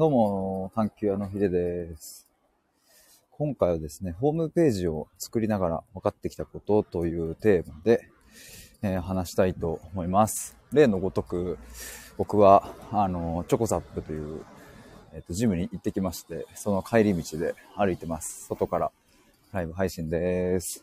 [0.00, 2.26] どうも、探求屋のひでです。
[3.32, 8.08] 今回はですね、ホームページを作りながら分かってきたことというテーマで、
[8.80, 10.56] えー話したいと思います。
[10.72, 11.58] 例のごとく、
[12.16, 14.40] 僕は、あの、チョコザップという、
[15.12, 18.46] えっ、と、ジムに行ってきまして、その帰り道で歩いてます。
[18.46, 18.90] 外から
[19.52, 20.82] ライブ配信です。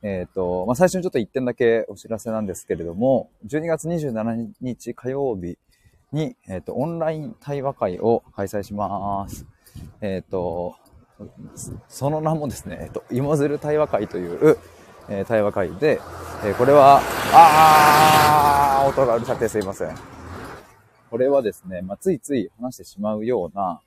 [0.00, 5.58] えっ、と、まあ、最初にちょっと1点だけお知らせなんですけれども、12月27日火曜日
[6.12, 9.46] に、えっ、と、オンライン対話会を開催します。
[10.00, 10.76] えっ、と、
[11.88, 14.58] その名もですね、えっ、と、芋づる対話会という、
[15.08, 16.00] え対話会で、
[16.44, 17.00] えこれは、
[17.32, 19.94] あー、音がうるさくてすいません。
[21.10, 23.80] これはですね、まあ、ついつい話してしまうような、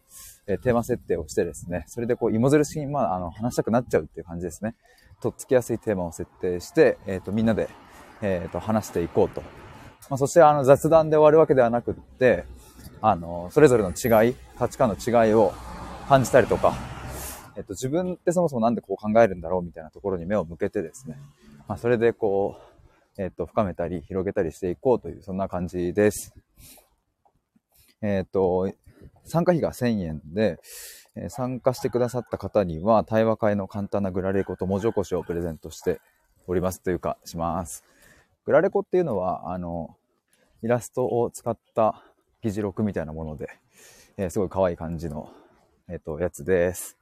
[0.46, 4.76] えテーマ設定をしてですね、それでこう、芋づる式に、まあ、あの、話したくなっちゃうっていう感じですね。
[5.22, 7.70] とっつきやすいテーマを設定して、えっ、と、みんなで、
[8.22, 9.42] えっ、と、話していこうと。
[10.10, 12.46] まあ、そして、あの、雑談で終わるわけではなくって、
[13.02, 15.54] あの、それぞれの違い、価値観の違いを
[16.08, 16.74] 感じたりとか、
[17.56, 21.18] えっと、自分ってそもそもなんでこう考えるんだろうみたいなところに目を向けてですね、
[21.68, 22.58] まあ、それでこ
[23.18, 26.34] う、えっと、深めたり広げたりしていこうという、そんな感じです。
[28.02, 28.72] えっと、
[29.26, 30.60] 参加費が1000円で、
[31.16, 36.02] え参加してくださった方には、対話会の簡単なグラレコと文字起こしをプレゼントして
[36.48, 37.84] おりますというか、します。
[38.46, 39.96] グラレコっていうのは、あの、
[40.64, 42.04] イラストを使った
[42.42, 43.50] 議事録みたいなもので、
[44.18, 45.32] えーすごい可愛い感じの、
[45.90, 46.98] えっ、と、やつです。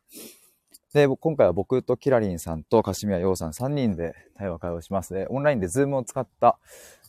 [0.93, 5.25] で、今回は僕とキラリンさんとカシミヤヨウさん3人で対話会をします。
[5.29, 6.59] オンラインでズームを使った、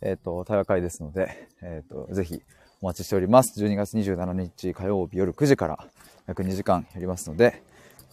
[0.00, 2.42] えっ、と、対話会ですので、えっ、と、ぜひ
[2.80, 3.62] お待ちしております。
[3.62, 5.86] 12月27日火曜日夜9時から
[6.26, 7.62] 約2時間やりますので、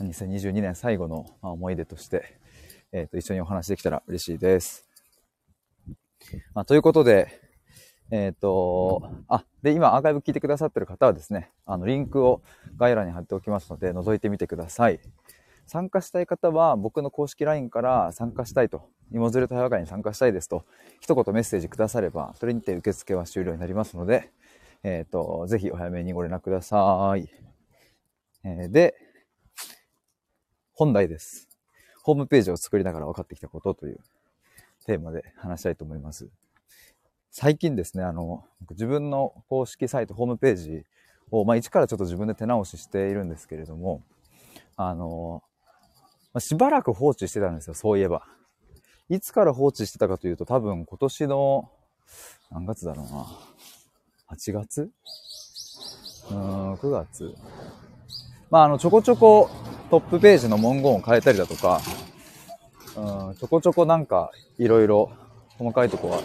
[0.02, 2.38] 2022年最後の思い出として、
[2.92, 4.89] えっ、と、一緒にお話できたら嬉しいです。
[6.54, 7.28] まあ、ということで、
[8.12, 12.42] えっ、と、あ、で、今アーカイブ聞いてくださってる方はですね、あの、リンクを
[12.78, 15.00] 概要欄に貼っておきますので、覗いてみてください。
[15.68, 20.66] 参加したい方は、僕の公式 LINE から参加したいと、芋づる対話会に参加したいですと、
[21.00, 24.32] 一言メッセージくだされば、それにて受付は終了になりますので、
[24.82, 27.30] えっ、と、ぜひお早めにご連絡ください。
[28.44, 28.96] えーで、
[30.74, 31.50] 本題です。
[32.04, 34.00] ホームページを作りながら分かってきたことという
[34.90, 36.28] テーマで話したいと思います。
[37.30, 40.84] 最近ですね、あの、自分の公式サイト、ホームページ
[41.30, 44.02] を、まあ、一からちょっと自分で手直ししているんですけれども、
[44.76, 45.44] あの、
[46.34, 48.26] まあしばらく放置してたんですよ、そういえば。
[49.10, 51.70] いつから放置してたかというと、多分今年の、
[52.50, 53.28] 何月だろうな。
[54.32, 54.90] 8月？
[56.32, 57.36] うーん、9月。
[58.50, 59.52] まあ、あの、ちょこちょこ
[59.92, 61.80] トップページの文言を変えたりだとか、
[62.96, 65.12] うん、ちょこちょこなんか、いろいろ
[65.58, 66.20] 細かいとこは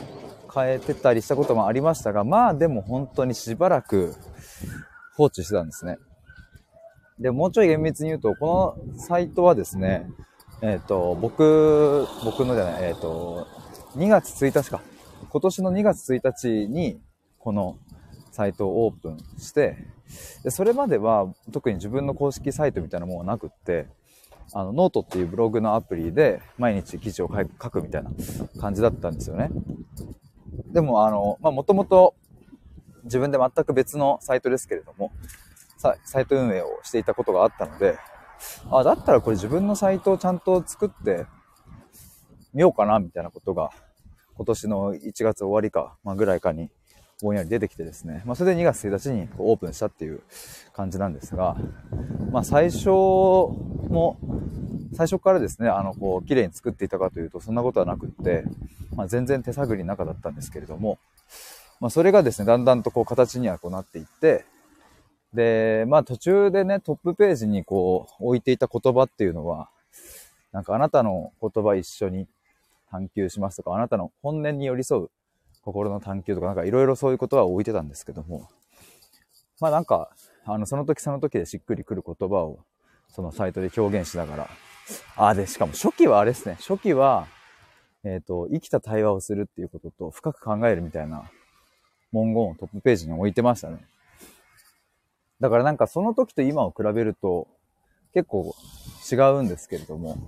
[0.55, 4.15] 変えてたりしたこともありましたが、まあでも本当にしばらく
[5.17, 5.99] 放置してたんですね。
[7.19, 10.11] で、もうちょい厳密に言うと、このサイトはですね、
[10.63, 13.47] えっ、と、僕、僕のじゃない、えっ、と、
[13.97, 14.81] 2月1日か。
[15.29, 17.01] 今年の2月1日に、
[17.39, 17.77] この
[18.33, 19.77] サイトをオープンして、
[20.43, 23.87] で、それまでは特に自分の公式サイトみたいなものはなくって、
[24.53, 28.11] あの、ノートっていうブログのアプリで毎日記事を書くみたいな
[28.61, 29.51] 感じだったんですよね。
[30.73, 32.15] でも、あの、まあ、もともと
[33.05, 35.13] 自分で全く別のサイトですけれども、
[35.79, 37.99] さサイト運営をしていたことがあったので、
[38.71, 41.27] あ、だったらこれ自分のサイトをちゃんと作って
[42.53, 43.71] みようかな、みたいなことが、
[44.37, 46.71] 今年の1月終わりか、まあ、ぐらいかに、
[47.23, 50.21] ぼんやり出てきてですね、まあ、それで2月1日にオープンしたっていう
[50.73, 51.57] 感じなんですが、
[52.31, 54.19] まあ、最初も、
[54.95, 58.45] 最初からですね、あの、こう、綺麗に作っていたかというと、そんなことはなくって、
[58.95, 60.99] まあ、全然手探りの中だったんですけれども、
[61.81, 64.45] まあ、それがですね、だんだんとこう、形にはこうなっていって、
[65.33, 69.69] で、まあ、途中でね、トップページにこう、置いていた言葉っていうのは、
[70.53, 72.29] なんかあなたの言葉一緒に
[72.91, 75.11] 探求しますとか、あなたの本音に寄り添う
[75.65, 78.49] 心の探求とか、なんかいろいろそういう言葉を置いてたんですけども、
[79.61, 80.11] まあなんか、
[80.45, 82.59] あの、その時その時でしっくりくる言葉を、
[83.09, 84.51] そのサイトで表現しながら、
[85.17, 87.27] ああ、で、しかも初期はあれですね、初期は、
[88.05, 91.31] えっ、と、生きた対話をするっていうことと深く考えるみたいな
[92.13, 93.79] 文言をトップページに置いてましたね。
[95.41, 97.49] だからなんかその時と今を比べると
[98.13, 98.55] 結構
[99.11, 100.19] 違うんですけれども、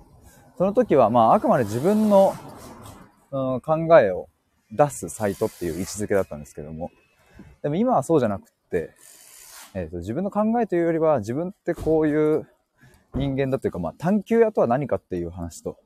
[0.57, 2.33] その時はまああくまで自分の、
[3.31, 4.27] うん、考えを
[4.71, 6.91] 出すサイトっていう位置づけだったんですけども、
[7.61, 8.91] でも今はそうじゃなくって、
[9.73, 12.47] えっ、と、自分の考えというよりは自分ってこういう
[13.13, 15.77] 人間だというか、まあ探求屋とは何かっていう話と、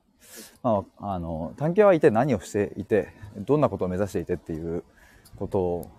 [0.62, 4.84] まあ、あの、探求は一体何をしていて、どんなことを目指していてっていう
[5.36, 5.90] ことを、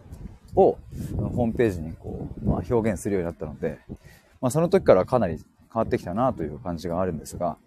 [0.55, 3.79] ホームページにこう、まあ、表現するようになったので、
[4.39, 7.57] まあ、その時からかなり変わってきたなという感じがあるんですが、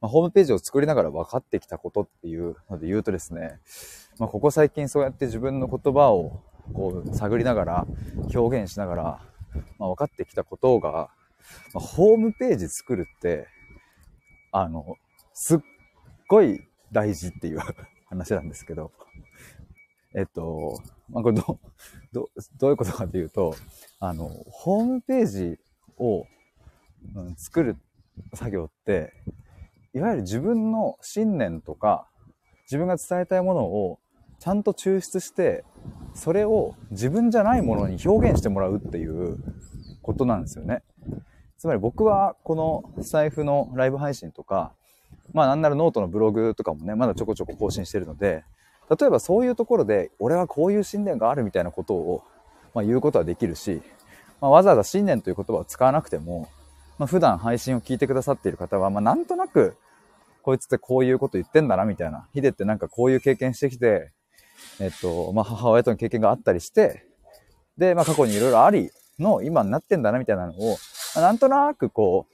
[0.00, 3.58] まあ、ホームページを作りながら分かってきたことっていうので言うとですね、
[4.18, 6.42] まあ、ここ最近そうやって自分の言葉を
[6.72, 7.86] こう探りながら
[8.34, 9.02] 表現しながら、
[9.78, 11.10] まあ、分かってきたことが、
[11.72, 13.46] まあ、ホームページ作るって
[14.52, 14.96] あの
[15.34, 15.58] すっ
[16.28, 17.60] ごい大事っていう
[18.08, 18.92] 話なんですけど。
[20.14, 20.80] えっと、
[21.10, 21.60] まあ、これど、
[22.10, 23.54] ど、どういうことかというと、
[24.00, 25.58] あの、ホームページ
[25.98, 26.24] を、
[27.14, 27.76] うん、作る
[28.32, 29.12] 作業って、
[29.92, 32.08] いわゆる自分の信念とか、
[32.64, 33.98] 自分が伝えたいものを
[34.38, 35.64] ちゃんと抽出して、
[36.14, 39.38] それを自分じゃないものに表現してもらうっていう
[40.02, 40.82] ことなんですよね。
[41.58, 44.72] つまり僕はこの財布のライブ配信とか、
[45.32, 48.44] まあなんならノートのブログとかもね、まだちょこちょこ更新してるので、
[48.88, 52.22] 例えばそういうところで、俺はこういう信念があるみたいなことを、
[52.74, 53.82] まあ、言うことはできるし、
[54.40, 56.48] まあ、わざわざ信念という言葉を使わなくても、
[56.98, 59.76] まあ、普段配信を聞いてくださっている方は、まあ、なんとなく、
[60.42, 62.28] こいつってこういうこと言ってんだな、みたいな。
[62.32, 64.12] ヒデってなんかこういう経験してきて、
[64.80, 67.06] えっと、まあ、母親との経験があったりして、
[67.78, 70.76] で、まあ、過去にいろいろありの今になってんだな、みたいなのを、
[71.14, 72.26] まあ、なんとなくこ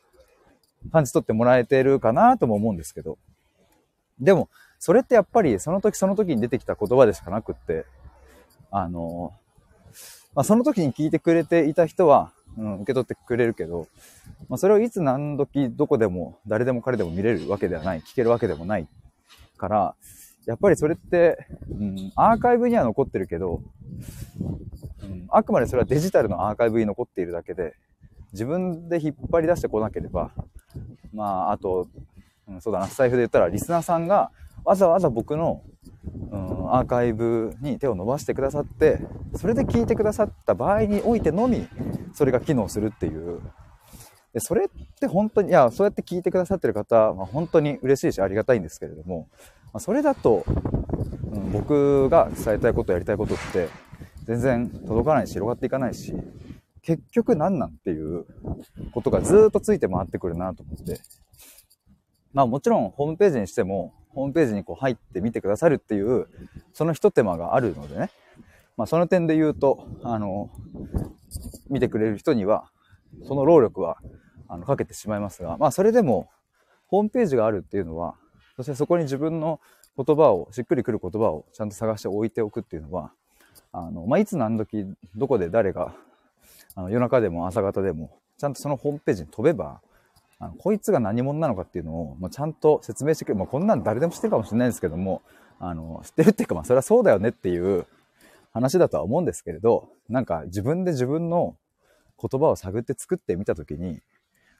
[0.87, 3.19] う、感じ取ってもらえてるかなとも思うんですけど。
[4.21, 4.49] でも、
[4.79, 7.87] それってやっぱりその時その時に出てきた言葉でしかなくって、
[8.71, 9.33] あの、
[10.35, 13.87] まあ、その時に聞いてくれていた人は、うん、受け取ってくれるけど、
[14.49, 18.89] まあ、それをいつ何時どこでも誰でも彼でも見れるわけではない、聞けるわけでもない
[19.57, 19.95] から、
[20.47, 23.63] やっぱりそれって、うん、アーカイブには残ってるけど、
[25.03, 27.75] うん、あくまでそれはデジタルのアーカイブに残っているだけで、
[28.33, 30.33] 自分で引っ張り出してこなければ、
[31.13, 31.89] まあ、あと、
[32.49, 34.31] うん、そうだな、財布で言ったらリスナーさんが
[34.65, 35.63] わざわざ僕の、
[36.31, 39.01] うん、アーカイブに手を伸ばしてくださって、
[39.37, 41.69] それで聞いてくださった場合においてのみ、
[42.15, 43.41] それが機能するっていう。
[44.33, 44.69] でそれっ
[44.99, 49.29] て本当に、いや、そうやって聞いてくださってる方は本当に嬉しいしありがたいんですけれども、
[49.73, 50.45] まあ、それだと、
[51.33, 53.69] うん、僕が伝えたいこと、やりたいことって、
[54.25, 56.15] 全然届かないし、広がっていかないし、
[56.83, 58.27] 結局何なんっていう
[58.93, 61.01] ことがずっとついて回ってくるなと思って。
[62.33, 66.27] まあもちろんホームページにしても、ホームページにこう入ってみてくださるっていう、
[66.73, 68.11] その一手間があるのでね。
[68.77, 70.51] まあその点で言うと、あの、
[71.71, 72.71] 見てくれる人には、
[73.25, 73.99] その労力は、
[74.49, 76.29] あの、かけてしまいますが、まあそれでも、
[76.89, 78.17] ホームページがあるっていうのは、
[78.57, 79.61] そしてそこに自分の
[79.97, 83.13] 言葉を、しっくりくる言葉をちゃんと探して置いておくっていうのは、
[83.73, 85.95] あの、まあ、いつ何時、どこで誰が、
[86.75, 89.81] あの、夜中でも朝方でも、ちゃんとそのホームページに飛べば、
[90.39, 93.39] あのこいつが何者なのかっていうのを、まあ、ちゃんと説明してくれる。
[93.39, 95.23] まあ、こんなん誰でも知ってるかもしれないんですけども、
[95.61, 97.87] あの、知ってるっていうか、まあ、それはそうだよねっていう
[98.53, 101.57] 話だとは思うんですけれど、なんか自分で自分の
[102.21, 104.01] 言葉を探って作ってみたときに、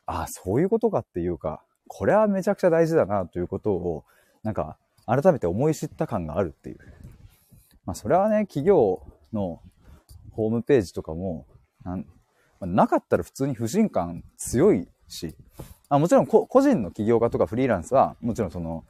[0.07, 1.63] ああ、そういうことかっていうか、
[1.95, 4.05] これはめちゃくちゃ大事だなということを、
[4.43, 6.79] なんか改めて思い知った感があるっていう。
[7.85, 9.61] まあ、それはね、企業の
[10.31, 11.45] ホームページとかも、
[11.85, 12.07] なん
[12.63, 15.37] なかったら普通に不信感強いし、
[15.91, 18.85] あもちろん個人の起業家とかフリーランスは、もちろんその、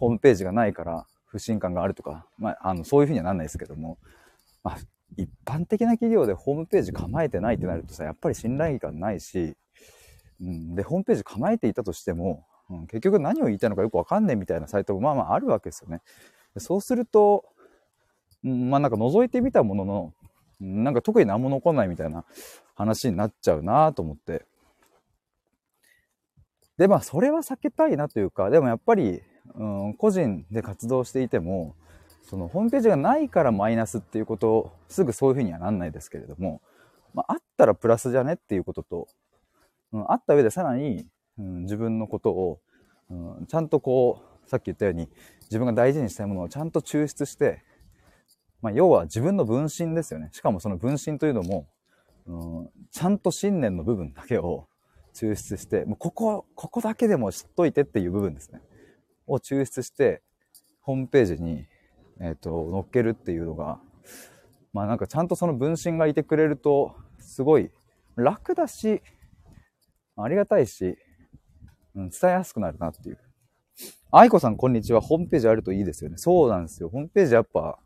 [0.00, 3.96] ホームページがないから不信感があるとか、まあ、あの、そういうふうにはなんないですけども、
[4.64, 4.78] まあ、
[5.16, 9.56] 一般的な企業でホームページ構えてないってなるとさ、やっぱり信頼感ないし、
[10.40, 16.00] うん、で、ホームページ構えていたとしても、うん、結局何を言いたいのかよくわかんねえみたいなサイトもまあまああるわけですよね。
[16.58, 17.44] そうすると、
[18.44, 20.14] うん、まあなんか覗いてみたものの、
[20.60, 22.24] なんか特に何も残んないみたいな
[22.74, 24.46] 話になっちゃうなと思って。
[26.76, 29.22] で、まあ、それは避けたいなというか、でもやっぱり、
[29.54, 31.74] うん、個人で活動していても、
[32.22, 36.62] そのホームページがないからマイナスっていうことを、すぐそういうふうにはなんないですけれども、
[37.12, 39.08] まあ、あったらプラスじゃねっていうことと、
[39.92, 41.06] うん、あった上でさらに、
[41.38, 42.60] うん、自分のことを、
[43.10, 45.08] うん、ちゃんとこう、さっき言ったように、
[45.42, 47.62] 自分が大事にしたいものをちゃんと抽出して、
[48.62, 50.28] まあ、要は自分の分身ですよね。
[50.32, 51.66] しかもその分身というのも、
[52.26, 54.68] うん、ちゃんと信念の部分だけを
[55.14, 58.60] 抽出して、もうここ、ここだけでも知っといてっていう部分ですね。
[59.26, 60.22] を抽出して、
[60.80, 61.66] ホームページに、
[62.20, 63.80] えっ、ー、と、載っけるっていうのが、
[64.72, 67.70] まあなんかちゃんとその分身がいてくれると、すごい
[68.16, 69.02] 楽だし、
[70.24, 70.96] ありがたいし、
[71.94, 73.18] うん、伝えやすくなるなっていう。
[74.12, 75.00] 愛子さんこんにちは。
[75.00, 76.16] ホームページあるといいですよね。
[76.18, 76.88] そうなんですよ。
[76.88, 77.78] ホームページやっぱ、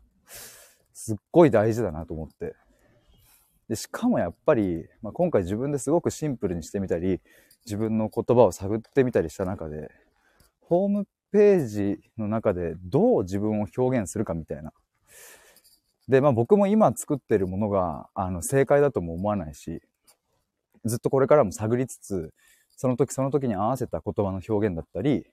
[0.93, 2.55] すっごい大事だなと思って。
[3.69, 7.21] で、しかもやっぱり、まあ、今回自分ですごくシンプルにしてみたり、
[7.65, 9.89] 自分の言葉を探ってみたりした中で、
[10.61, 14.71] ホームページの中でどう自分を表現するかみたいな。
[16.07, 19.81] で、まあ僕も今作ってるものが、あの、正解だとも思わないし、
[20.85, 22.33] ずっとこれからも探りつつ、
[22.75, 25.25] その時その時に合わせた言葉の表現だったり、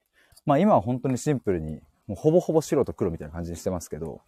[0.46, 4.22] まあ今は本当にシンプルに、もうほぼほぼ白と黒みたいな感じにしてますけど、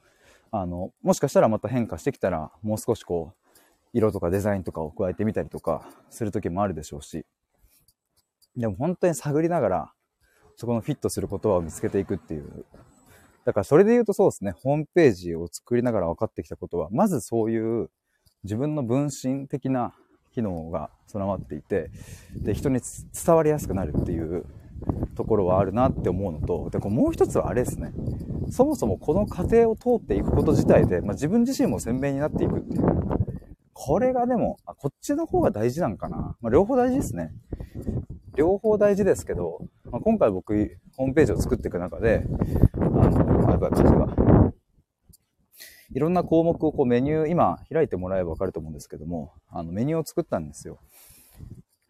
[0.51, 3.51] あの、もしかしたらまた変化してきたら、もう少しこう、
[3.93, 7.25] 色とかデザインとかを加えてみたりとかする時もあるでしょうし、
[8.57, 9.93] でも本当に探りながら、
[10.57, 12.65] そこのフィットする言葉を見つけていくっていう。
[13.45, 17.91] だからそれで言うとそうですね、ホームページを作りながら分かってきたことは、まずそういう
[18.45, 19.95] 自分の分身的な
[20.35, 21.91] 機能が備わっていて、
[22.37, 22.81] で、人に
[23.25, 24.45] 伝わりやすくなるっていう
[25.15, 27.93] ところはあるなって思うのと、で、こもう一つはあれですね。
[28.51, 32.85] そもそもこの過程を通っていくこと自体で、まあ、自分自身も鮮明になっていくっていう。
[33.73, 36.37] これがでも、あこっちの方が大事なんかな。
[36.41, 37.33] まあ、両方大事ですね。
[38.37, 39.61] 両方大事ですけど、
[39.91, 42.25] まあ、今回僕、ホームページを作っていく中で、
[42.75, 44.54] あの、あ、やっぱり風が。
[45.95, 50.81] いろんな項目をこうメニュー、今開いてもらえばわかると思うんですけども、あのメニューを作ったんですよ。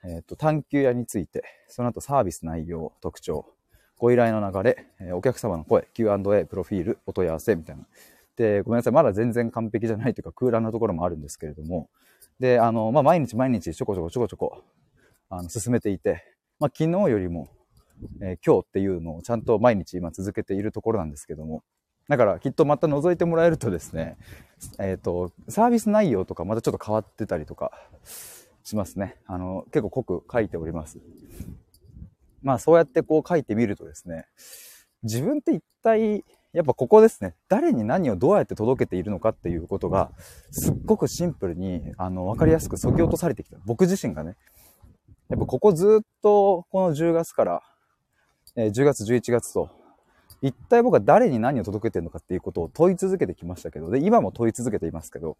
[0.05, 3.47] えっ、ー、と、探求屋について、その後サービス内容、特徴、
[3.97, 7.87] ご依頼の流れ、えお客様の声、Q&A、プロフィール、お問い合わせみたいな。
[8.37, 8.93] で、ごめんなさい。
[8.93, 11.89] まだ全然完璧じゃないというか空欄なところもあるんですけれども、
[12.39, 14.63] で、あの、まあ、毎日毎日ちょこちょこちょこちょこ、
[15.31, 16.23] あの、進めていて、
[16.59, 17.49] まあ、昨日よりも、
[18.21, 21.63] えー、今日っていうのをちゃんと毎日今続けているところなんですけども、
[22.09, 24.17] だからきっとまた覗いてもらえるとですね、
[24.79, 27.73] えっ、ー、と、サービス内容とかまたちょっと変わってたりとか
[28.63, 29.17] しますね。
[29.27, 30.99] あの、結構濃く書いております。
[32.43, 34.27] まあそうやってこう書いてみるとですね、
[35.03, 40.13] 自分って一体、やっぱここですね、誰に何をどうやって届けているのかっていうことが、
[40.51, 43.57] すっごくシンプルに、あの、わかりやすく削ぎ落とされてきた。
[43.65, 44.37] 僕自身がね。
[45.29, 47.63] やっぱここずっと、この10月から、
[48.57, 49.71] えー、10月、11月と、
[50.45, 55.39] 一体僕は誰に何を届けてるのかっていうことを問い続けてきましたけど、で、今も問い続けていますけど、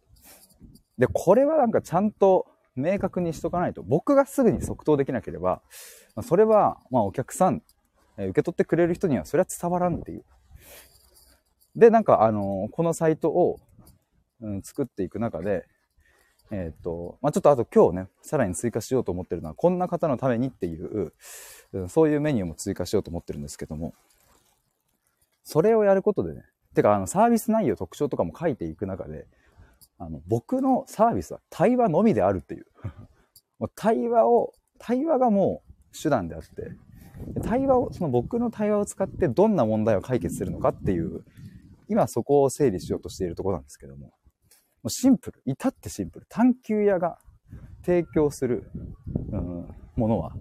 [0.97, 5.61] で、これはなんかちゃんと明確にしとかないと、僕がすぐに即答できなければ、
[6.23, 7.61] それは、まあお客さん、
[8.17, 10.23] 受け取ってくれる人にはそれは伝わらんっていう。
[11.75, 13.59] で、なんかあのこのサイトを、
[14.41, 15.67] うん、作っていく中で、
[16.49, 21.13] えっ、ー、と、まあ、ちょっとあと今日ね、さらに追加しようと思ってるのは、こんな方のためにっていう、
[21.89, 23.93] そういうメニューも追加しようと思ってるんですけども、
[25.45, 29.27] それをやることでね、てかあのサービス内容特徴とかも書いていく中で、
[29.99, 32.65] あの、僕のサービスは対話のみであるっていう。
[33.59, 36.71] もう対話を、対話がもう手段であって、
[37.43, 41.23] 対話を、その僕の対話を使ってどんな問題を解決するのかっていう、
[41.87, 44.13] 今そこを整理しようとしているところなんですけども、も
[44.85, 46.25] うシンプル、至ってシンプル。
[46.27, 47.19] 探求屋が
[47.85, 48.69] 提供する、
[49.31, 50.35] うん、ものは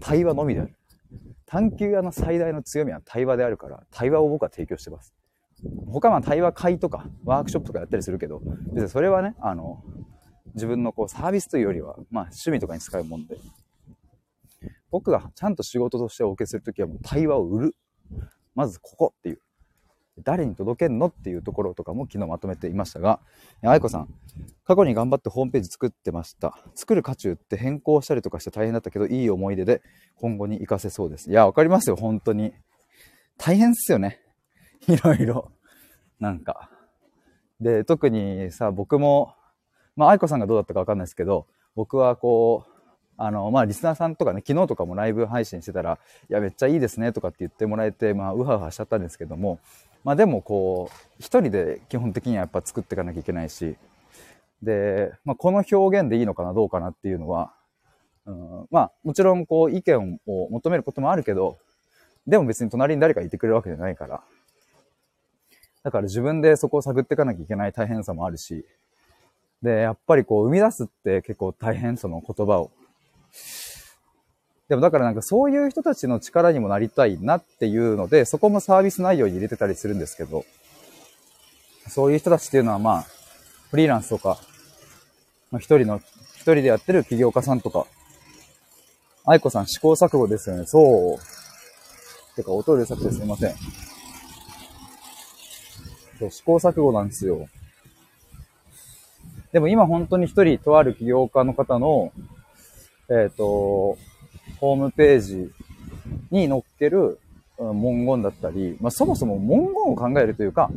[0.00, 0.74] 対話のみである。
[1.52, 5.12] 探求屋の最大の強みは対話であるから、対話を僕は提供してます。
[5.86, 8.40] 他は対話会とかワークショップとかやったりするけど、
[8.72, 9.84] 別にそれはね、あの、
[10.54, 13.36] 自分のこうサービスというよりは、まあ趣味とかに使うもんで、
[14.90, 17.76] 僕がちゃんと仕事としてお受けするときはもう対話を売る。
[18.54, 19.40] まずここっていう。
[20.18, 23.20] 誰に届けんのっていうところとかも昨日まとめていましたが、
[23.62, 24.08] 愛子さん、
[24.64, 26.58] 過去に頑張ってホームページ作ってました。
[26.74, 29.82] 作る渦中って変更したりとかして大変だったけど、いい思い出で
[30.16, 31.30] 今後に活かせそうです。
[31.30, 32.52] いや、わかりますよ、本当に。
[33.38, 34.20] 大変っすよね。
[34.86, 35.50] いろいろ。
[36.20, 36.70] なんか。
[37.60, 39.34] で、特にさ、僕も、
[39.96, 42.72] まあ、愛子さんがどうだったかわかんないですけど、僕はこう、
[43.16, 49.60] あの、まあ、リスナーさんとかね、昨日とかもライブ配信してたら、いや、めっちゃいいですねとかって言ってもらえて、まあ、うはうはしちゃったんですけども、
[50.04, 53.76] まあ、でもこう、一人で基本的にはやっぱ作っていかなきゃいけないし、
[54.62, 57.52] で、まあ、この表現でいいのかな、どうかなっていうのは、
[58.26, 61.58] うん、まあ、もちろんこう、意見を求めることもあるけど、
[62.26, 64.22] でも別に隣に誰かいてくれるわけじゃないから、
[65.82, 68.64] だから自分でそこを探っていかなきゃいけない大変さもあるし、
[69.62, 72.70] で、やっぱりこう、生み出すって結構大変、その言葉を。
[74.72, 80.46] でもだからなんかそういう人たちの力にもなりたいなっていうので、そこもサービス内容に入れてたりするんですけど、
[81.88, 83.06] そういう人たちっていうのはまあ、
[83.70, 84.38] フリーランスとか、
[85.50, 86.00] まあ、一人の、
[86.36, 87.86] 一人でやってる起業家さんとか、
[89.26, 90.64] 愛子さん試行錯誤ですよね。
[90.64, 92.34] そう。
[92.34, 93.54] てか、音うるさくてすいません。
[96.18, 97.46] そう、試行錯誤なんですよ。
[99.52, 102.10] でも今本当に一人とある起業家の方の、
[103.10, 103.98] えっ、ー、と、
[104.60, 105.50] ホームページ
[106.30, 107.18] に載っける
[107.58, 110.70] 文言だったり、まあ、そもそも文言を考えるというか、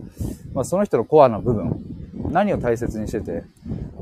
[0.54, 1.84] まあ、その人のコアな部分、
[2.32, 3.44] 何を大切にしてて、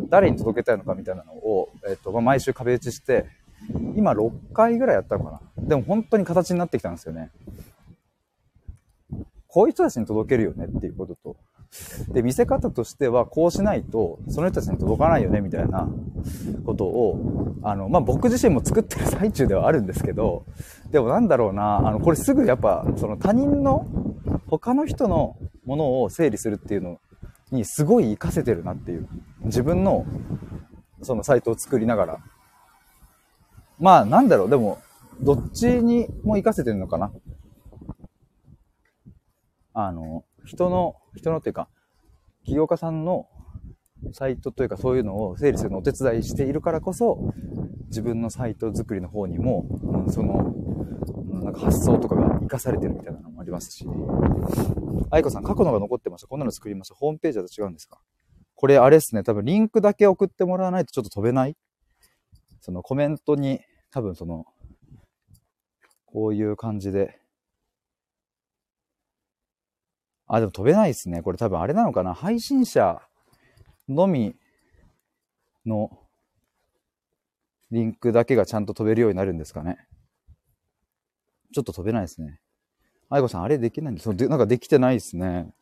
[0.10, 3.26] 誰に届けたいのかみたいなのを、えっ、と、ま、毎週壁打ちして、
[3.96, 5.42] 今6回ぐらいやったのかな。
[5.58, 7.30] でも本当に形になってきたんですよね。
[9.48, 11.36] こういう人たちに届けるよねっていうことと、
[12.10, 15.90] で、見せ方としては、こうしないと、その人たちに届かないよね、みたいな
[16.66, 20.46] ことを、あの、まあ、僕自身も作ってる最中ではあるんですけど、
[20.92, 23.88] でもなんだろうな、あの、これすぐやっぱ、その他人の、
[24.48, 27.00] 他の人のものを整理するっていうの
[27.52, 29.08] にすごい活かせてるなっていう。
[29.44, 30.06] 自分の、
[31.02, 32.20] そのサイトを作りながら。
[33.80, 34.80] まあ、なんだろう、でも、
[35.22, 37.12] どっちにも活かせてるのかな。
[39.74, 41.70] あの、人の、人のっていうか、
[42.44, 43.28] 起業家さんの
[44.12, 47.34] サイトというかそういうのを整理するのをお手伝いしているからこそ、
[47.88, 50.54] 自分のサイト作りの方にも、うん、その、
[51.44, 53.88] なんか発想とかが活かされてるみたいなのもありますし。
[55.12, 56.28] 愛子さん、過去のが残ってました。
[56.28, 56.96] こんなの作りました。
[56.96, 58.00] ホームページだと違うんですか？
[58.56, 59.24] これあれですね。
[59.24, 61.56] 多分リンクだけ送ってもらわないとちょっと飛べない？
[62.62, 64.46] そのコメントに多分その、
[66.06, 67.20] こういう感じで
[70.28, 71.22] あ、でも飛べないですね。
[71.22, 73.02] これ多分あれなのかな配信者
[73.90, 74.36] のみ
[75.66, 76.00] の
[77.72, 79.78] リンクだけがちゃんと飛べるようになるんですかね。
[81.54, 82.40] ちょっと飛べないですね。
[83.10, 85.54] 愛子さん、あれできないんですでなんかできてないですね。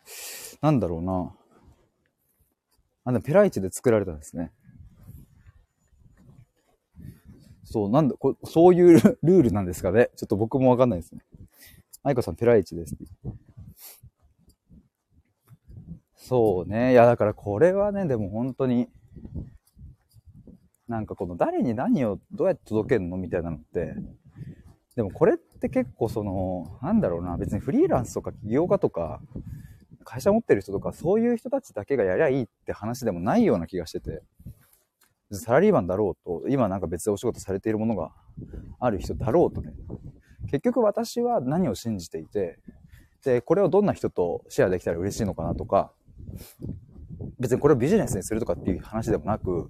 [0.61, 1.35] なんだろうな。
[3.03, 4.51] あ、でもペライチで作られたんですね。
[7.65, 10.09] そう、なんだ、こそういうルールなんですかね。
[10.15, 11.21] ちょっと僕もわかんないですね。
[12.03, 12.95] 愛子さん、ペライチです。
[16.31, 16.93] そうね。
[16.93, 18.87] いや、だからこれはね、でも本当に、
[20.87, 23.95] なんかこの誰に何をどうやって届けるのみたいなのって、
[24.95, 29.19] でもこれって結構その、なんだろうな、別にフリーランスとか起業家とか、
[30.05, 34.23] 会社持ってる人とか、そういう人たちだけがやりゃいいって話でもないような気がしてて、
[35.33, 38.13] サラリーマンだろうと、今なんか別でお仕事されているものが
[38.79, 39.73] ある人だろうとね、
[40.45, 42.57] 結局私は何を信じていて、
[43.25, 45.91] で、これをどんな人とシェアできたら嬉しいのかなとか、
[47.39, 49.69] 別にこれをビジネスにするとかっていう話でもなく、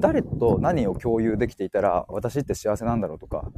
[0.00, 3.50] 誰と何を共有できていたら私って幸せなんだろうとか、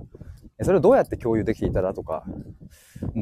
[0.62, 2.24] それをどうやって共有できていたらとか、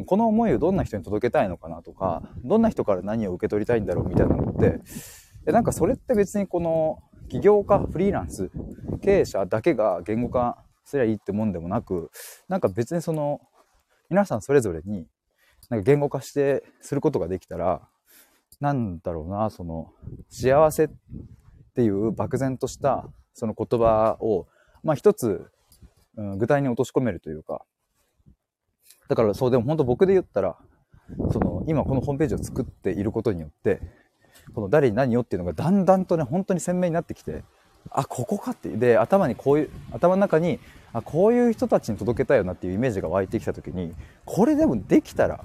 [0.07, 4.81] この思いをどんな人に届けたいのかなとか、どんな人から何を受け取りたいんだろうみたいなのって、
[5.51, 8.51] なんかそれって別にこの起業家、フリーランス、
[9.03, 12.11] 経営者だけが言語化すりゃいいってもんでもなく、
[12.49, 13.41] なんか別にその、
[14.11, 15.07] 皆さんそれぞれに、
[15.71, 17.89] なんか言語化してすることができたら、
[18.61, 19.93] なんだろうな、その、
[20.29, 20.89] 幸せっ
[21.75, 24.47] ていう漠然としたその言葉を、
[24.83, 25.51] まあ一つ、
[26.17, 27.65] うん、具体に落とし込めるというか、
[29.09, 30.57] だからそう、でも本当僕で言ったら、
[31.33, 33.81] その、今このホームページを作っていることによって、
[34.55, 37.45] この誰に何をっていうのがだんだんとね、本当に鮮明になってきて、
[37.91, 38.71] あ、ここかって。
[38.71, 40.59] で、頭にこういう、頭の中に、
[40.93, 45.45] あ、こういう人たちに届けたいよなっていうイメージが湧いてきたときに、これでもできたら、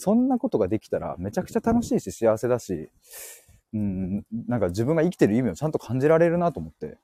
[0.00, 2.88] そんなことができたらめちゃくちゃ楽しいし幸せだし、
[3.74, 6.96] うん、なんか自分が生きてる意味をちゃんと感じられるなと思って。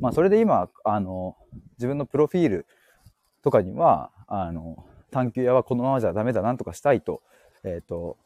[0.00, 1.36] まあそれで今、あの、
[1.78, 2.66] 自分のプロフィール
[3.42, 7.22] とかには、あの、探求屋はこのままじゃダメだ、なんとかしたいと、
[7.62, 8.16] えっ、ー、と、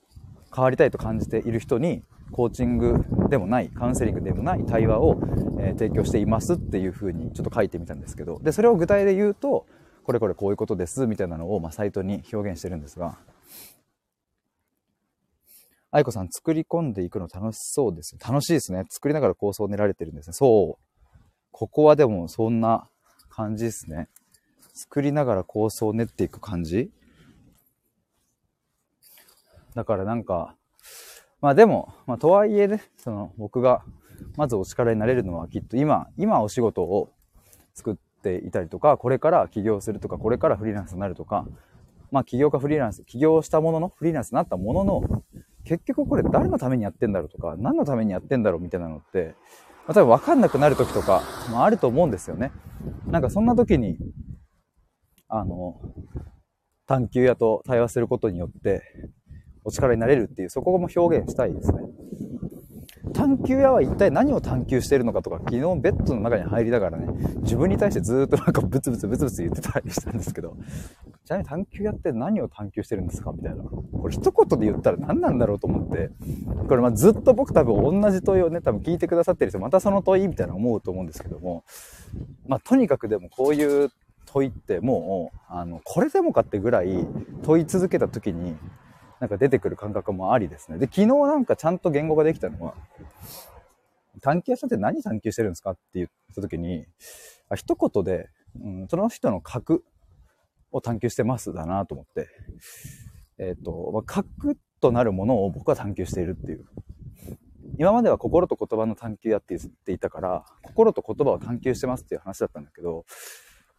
[0.56, 5.20] 変わりたいと感じている人に、コーチングでもない、カウンセリングでもない対話を、
[5.58, 9.66] えー、提供していますっていうふうにちょっと書いてみたんですけど、で、それを具体で言うと、
[10.08, 13.18] これこれこういうことですみたいなのを、まあ、サイトに表現してるんですが、
[15.90, 18.16] 愛子さん作り込んでいくの楽しそうです。
[18.18, 18.86] 楽しいですね。
[18.88, 20.32] 作りながら構想を練られてるんですね。
[20.32, 21.16] そう。
[21.52, 22.88] ここはでもそんな
[23.28, 24.08] 感じですね。
[24.72, 26.90] 作りながら構想を練っていく感じ
[29.74, 30.56] だからなんか、
[31.42, 33.84] まあでも、まあとはいえね、その僕が
[34.38, 37.10] まずお力になれるのはきっと今、今お仕事を
[37.74, 41.46] 作ってていたりとか、これから起業するとか、これからフリーランスになるとか、
[42.10, 45.02] まあ起業かフリーランス、起業したものの、フリーランスになったものの、
[45.64, 49.34] 結局これ誰のためにやってんだろうとか、何のためにやってんだろうみたいなのって、
[49.86, 52.52] まあ、多分分かんなくなる時とか、まああると思うんですよね。
[53.06, 53.98] なんかそんな時に、
[55.28, 55.80] あの、
[56.86, 58.82] 探求屋と対話することによって、
[59.64, 61.80] お力になれるっていう、そこも表現したいですね。
[63.18, 67.08] 探求屋は一体何を探求してるのかとか、昨日ベッドの中に入りながらね、
[67.42, 70.56] 自分に対してずっとなんかブツブツブツブツ言ってたりしたんですけど、
[71.24, 73.64] ちなみに探求屋って何を探求してるんですかみたいな。
[73.64, 76.10] これ一言で言ったら何なんだろうと思って、
[76.68, 81.64] これまずっと僕多分同じ問いをね、多分聞いてくださってる人、またその問いみたいな思うと思うんですけども、
[82.46, 83.90] まあとにかくでもこういう
[84.26, 87.04] 問いってもう、あの、これでもかってぐらい
[87.42, 88.54] 問い続けた時に、
[89.20, 90.78] なんか出てくる感覚もありですね。
[90.78, 92.74] で、昨日なんかちゃんと言語ができたのは、
[94.20, 96.86] 探求屋さんって何探求してるんですかって言った時に、
[97.48, 98.28] あ一言で、
[98.60, 99.84] うん、その人の核
[100.70, 102.28] を探求してますだなと思って。
[103.38, 106.66] えっ、ー、と、まあ、核となるものを僕は探求しているっていう。
[107.78, 113.04] 今までは心と言葉の探求やって言っていたから、心と言葉を探求してますっていう話だったんだけど、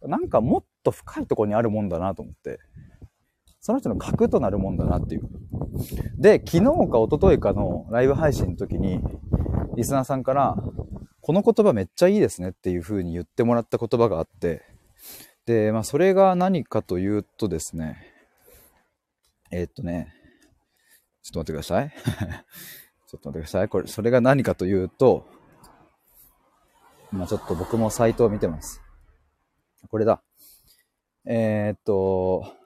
[0.02, 2.58] なんかもっと深いとこにあるもんだなと思って、
[3.60, 5.28] その人の核となるもんだなっていう。
[6.16, 9.00] で、昨日か一昨日かのライブ配信の時に、
[9.76, 10.56] リスナーさんから、
[11.20, 14.62] この言葉めっちゃいいですねっていう風に言ってもらった言葉があって、
[15.44, 17.98] で、まあそれが何かというとですね、
[19.50, 20.14] えー、っとね、
[21.22, 21.90] ちょっと待ってください。
[23.08, 23.68] ちょっと待ってください。
[23.68, 25.26] これ、それが何かというと、
[27.12, 28.80] 今ちょっと僕もサイトを見てます。
[29.90, 30.22] これだ。
[31.26, 32.59] えー、っと、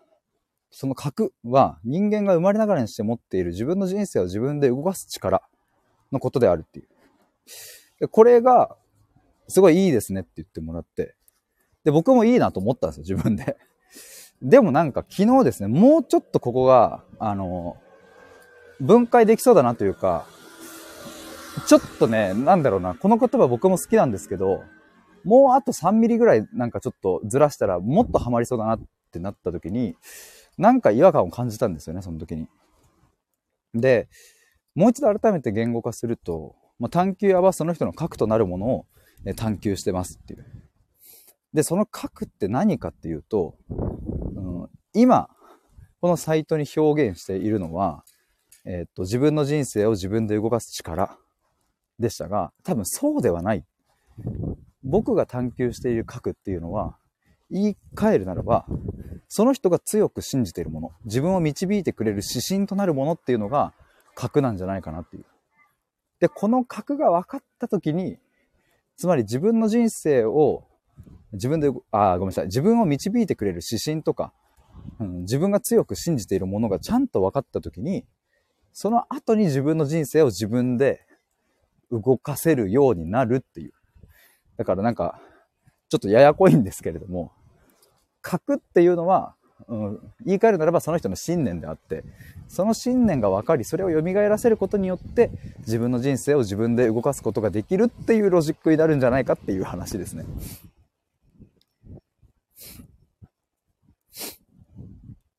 [0.77, 5.41] その核は人間が生まれながらにして持っている自分の人生を自分で動かす力
[6.11, 6.89] のことであるっていう。
[8.01, 8.77] でこれが、
[9.47, 11.15] すごいいいですねって言ってもらって、
[11.85, 13.57] で、僕もいいなと思ったんですよ、自分で。
[14.43, 17.77] でもなんか昨日ですね、もうちょっとここが、あの、
[18.81, 20.27] 分解できそうだなというか、
[21.69, 24.65] ちょっとね、なんだろうな、この言葉僕も好きなんですけど、
[25.23, 28.81] もうあと3ミリぐらいなんかちょっとずらしたらもっとハマりそうだなっ
[29.13, 29.95] てなった時に、
[30.59, 32.49] なんか違和感を感じたんですよね、その時に。
[33.75, 34.09] で、
[34.75, 38.87] もう一度改めて言語化すると、まあ、探求屋はその人の核となるものを
[39.37, 40.47] 探求してますっていう。
[41.53, 45.29] で、その核って何かっていうと、うん、今、
[46.01, 48.05] このサイトに表現しているのは、
[48.67, 51.17] え、っと、自分の人生を自分で動かす力
[51.99, 53.65] でしたが、多分そうではない。
[54.83, 56.99] 僕が探求している核っていうのは、
[57.51, 58.67] 言い換えるならば、
[59.29, 63.73] その人が強く信じているもの、自分を導いてくれる指針となるものっていうのが
[64.15, 65.25] 核なんじゃないかなっていう。
[66.21, 68.19] で、この核が分かった時に、
[68.97, 70.65] つまり自分の人生を
[71.33, 72.45] 自分で、あ、ごめんなさい。
[72.47, 74.33] 自分を導いてくれる指針とか、
[75.01, 78.05] うん、自分が強く信じているものがちゃんと分かった時に、
[78.73, 81.01] その後に自分の人生を自分で
[81.91, 83.73] 動かせるようになるっていう。
[84.57, 85.21] だからなんか、
[85.95, 87.31] ちょっとややこいんですけれども、
[88.29, 89.37] 書くっていうのは、
[89.69, 92.03] うん、言い換えるならばその人の信念であって、
[92.49, 95.31] その信念が分かり、それを蘇らせることによって、
[95.61, 100.25] 自分の人生を自分で動かすことができるっていうロジックになるんじゃないかっていう話ですね。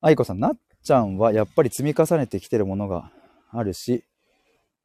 [0.00, 3.10] 愛子さん、なっちゃんはやっぱり積み重ねてきてるものが
[3.50, 4.04] あるし、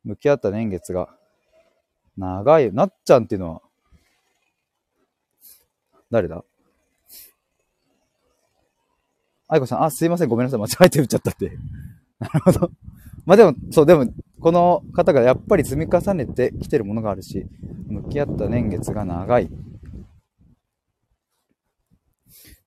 [0.03, 1.15] 向き合った年月が
[2.17, 2.73] 長い。
[2.73, 3.61] なっちゃんっていうのは、
[6.11, 6.43] 誰だ？
[9.47, 11.57] 愛子さん、あ、すいません、ごめんなさい、間違えて打っちゃったって。
[12.19, 12.71] なるほど。
[13.25, 14.05] まあでも、そう、でも、
[14.39, 17.45] この方がやっぱり積み重ねてきてるものがあるし、
[17.87, 19.49] 向き合った年月が長い。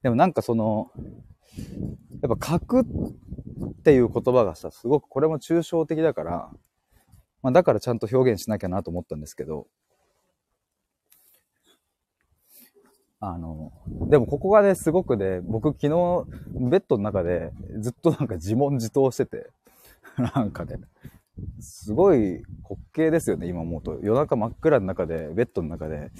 [0.02, 0.90] でもなんかその、
[2.20, 2.84] やっぱ書くっ
[3.82, 6.50] ていう言葉がさ、すごくこれも抽象的だから、
[7.42, 9.66] まあだからちゃんと表現しなきゃなと思ったんですけど、
[13.26, 13.72] あの、
[14.08, 15.88] でもここがね、すごくね、僕昨日
[16.70, 19.50] ベッドの中でずっとなんか自問自答してて、
[20.36, 20.78] なんかね、
[21.60, 23.98] すごい滑稽ですよね、今思うと。
[24.02, 26.12] 夜中真っ暗の中で、ベッドの中で、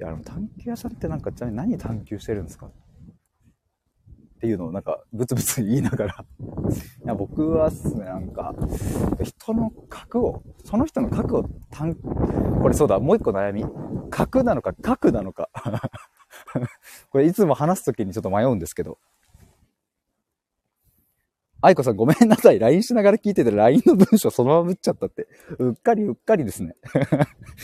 [0.00, 2.66] いや、あの、探求屋さんってなんか、じゃあ何探求してるんですか？
[2.66, 6.24] っていうのをなんかブツブツ言いながら
[7.04, 8.54] いや僕はっすね、なんか、
[9.20, 13.64] 人の核を、その人の核を単、これそうだ、もう一個悩み。
[14.10, 15.50] 核なのか核なのか
[17.10, 18.98] これいつも話すときにちょっと迷うんですけど。
[21.60, 22.58] 愛子さんごめんなさい。
[22.60, 25.26] LINE しながら聞いてて LINE の文章そのまま打っちゃったって。
[25.58, 26.76] うっかりうっかりですね。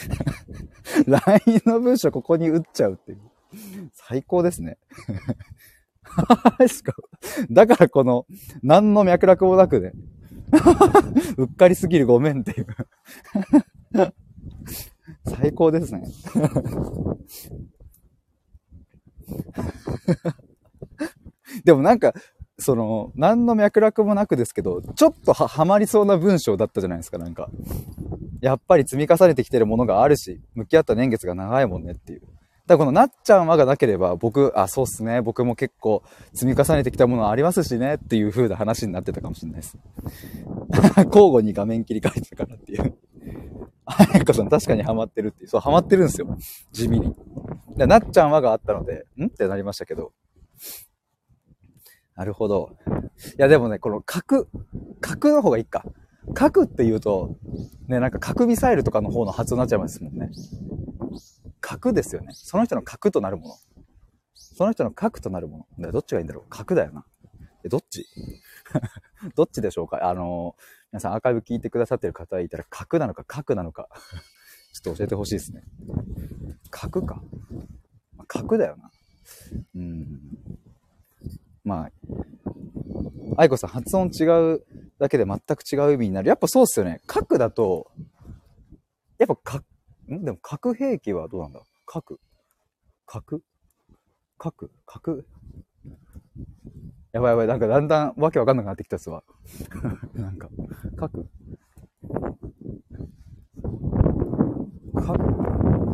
[1.07, 3.21] LINE の文章ここに打っちゃうっていう。
[3.93, 4.79] 最高ですね。
[7.51, 8.27] だからこの、
[8.63, 9.93] 何の脈絡もなくね、
[11.37, 12.67] うっかりすぎるごめんっていう
[15.27, 16.03] 最高ですね。
[21.65, 22.13] でもなんか、
[22.59, 27.51] その、何の脈絡もなくですけど、ちょっとは、はまりそうな文章だったじゃないですか、なんか。
[28.41, 32.21] やっぱり積み重ねてきてるものがあるし、向き合った年月が長いもんねっていう。
[32.21, 32.33] だか
[32.67, 35.21] らこのなっちゃんはがなければ、僕、あ、そうっすね。
[35.21, 37.95] 僕も結構積み重ねてきたものありますしね。
[37.95, 39.77] っていう風な話になってたかもしれないです。
[41.07, 42.95] 交互に画面切り替えてたからっていう。
[43.87, 45.49] あやかさん確かにハマってるっていう。
[45.49, 46.37] そう、ハマってるんですよ。
[46.73, 47.15] 地味に。
[47.77, 49.27] でなっちゃんはがあったので、ん？
[49.27, 50.13] ってなりましたけど。
[52.17, 52.77] なるほど。
[53.39, 54.49] いや、でもね、この核、
[55.01, 55.85] 核の方がいいか。
[56.35, 57.37] 核って言うと、
[57.89, 60.31] ね、なんか核ミサイルとかの方の発音になっちゃいますもんね。
[61.61, 62.29] 核ですよね。
[62.33, 63.55] その人の核となるもの。
[64.35, 65.93] その人の核となるもの。
[65.93, 67.05] どっちがいいんだろう核だよな。
[67.65, 68.07] え、どっち？
[69.35, 70.09] どっちでしょうか？
[70.09, 70.55] あの、
[70.95, 73.89] 皆さんアーカイブ聞いてくださってる方いたら、角なのか角なのか、
[74.73, 75.65] ちょっと教えてほしいですね。
[76.71, 77.21] 角か。
[78.29, 78.93] 角だよな。
[79.75, 80.21] うん。
[81.65, 81.93] まあ、
[83.37, 84.23] 愛子さん発音違
[84.55, 84.65] う
[85.01, 86.29] だけで全く違う意味になる。
[86.29, 87.01] やっぱそうっすよね。
[87.09, 87.91] 角だと、
[89.19, 89.65] やっぱ角、
[90.13, 90.25] ん？
[90.25, 91.61] でも核兵器はどうなんだ？
[91.87, 92.21] 核
[93.05, 93.43] 核？
[94.39, 94.71] 核？
[94.87, 95.27] 核？
[97.15, 99.23] やばいやばい、なんかだんだんわけわかんなくなってきたっすわ。
[100.15, 100.49] なんか、
[100.99, 101.29] 核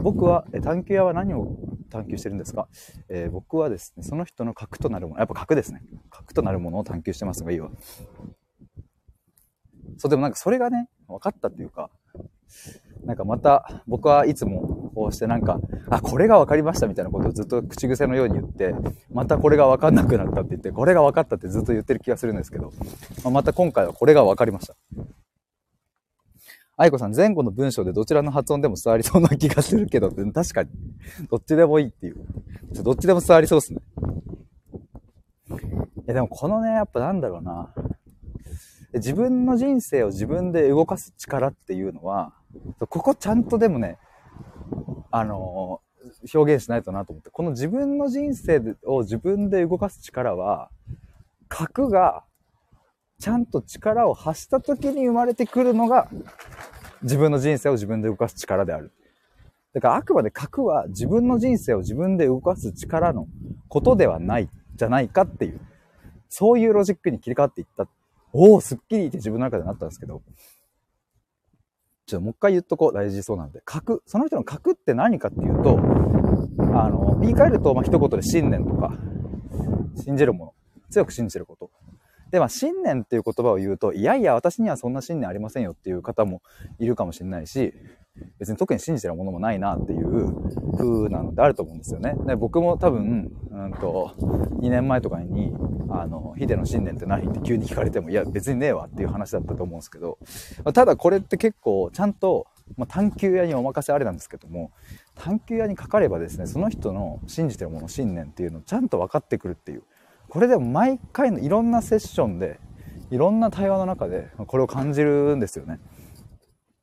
[0.03, 1.59] 僕は、え探求屋は何を
[1.91, 2.69] 探求してるんですか、
[3.11, 5.83] えー、僕はですね、その人の核となるもの、やっぱ核ですね。
[6.09, 7.71] 核となるものを探求してますがいいわ。
[9.99, 11.91] そう、でもなんかそれがね、分かったっていうか、
[13.05, 15.59] なんかまた僕はいつもこうしてなんか、
[15.89, 18.75] あ、これが分かりましたみたいなことをずっと口癖のように言って、
[19.11, 22.73] またこれが分かんなくなったって言って、これが分かったってずっと言ってる気がするんですけど、
[23.25, 24.77] ままた今回はこれが分かりました。
[26.77, 30.71] 愛子さん、前後の文章でどちらの発音でも伝わりそうな気がするけど、確かに、
[31.31, 32.17] どっちでもいいっていう。
[32.83, 33.81] どっちでも伝わりそうっすね。
[35.51, 35.55] い
[36.07, 37.75] や、でもこのね、やっぱなんだろうな。
[38.95, 42.33] 自分の人生を自分で動かす力っていうのは、
[42.79, 43.99] ここちゃんとでもね、
[45.11, 50.71] あのー、表現しないとなと思って、この自分の人生を自分で動かす力は、
[51.49, 52.25] 核が
[53.19, 56.09] ちゃんと力を発した時に生まれてくるのが、
[57.03, 58.93] 自分の人生を自分で動かす力である。
[59.75, 63.29] だからあくまで核は自分の人生を自分で動かす力の
[63.69, 65.61] ことではない、じゃないかっていう、
[66.29, 67.89] そういうロジックに切り替わっていった。
[68.33, 70.23] おお、すっきりって自分の中でなったんですけど、
[72.11, 72.93] ちょっともう一回言っとこう。
[72.93, 73.63] 大事そうなんで。
[73.65, 74.03] 核。
[74.07, 75.79] その人の核って何かっていうと、
[76.75, 78.93] あの、言い換えると、まあ、一言で信念とか、
[80.03, 80.55] 信じるもの。
[80.91, 81.71] 強く信じること。
[82.31, 86.43] で、まあ、信念っていう言葉を言うと、いやいや、私にはそんな信念ありませんよっていう方も
[86.79, 87.75] いるかもしれないし、
[88.39, 90.33] 別に特に信じてるものもないなっていう
[90.77, 92.15] 風なのであると思うんですよね。
[92.27, 94.15] で僕も多分、うんと、
[94.61, 95.53] 2年前とかに、
[95.91, 100.19] あの、ヒデの信念って何って急に聞かれても、いや、別にねえわっていう話だったと思うんですけど、
[100.73, 104.71] ただこれって結構ちゃんと、まあ、探求屋にお任せあれなんですけども、
[105.17, 109.83] 探求屋にかかればですね、その人の信じてるもの、信念っていうのをちゃんと分かってくるっていう。
[110.29, 112.61] これでも毎回のいろんなセッションで、
[113.11, 115.81] いろんな対話の中で、これを感じるんですよね。